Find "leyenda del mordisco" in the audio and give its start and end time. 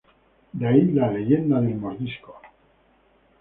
1.11-2.41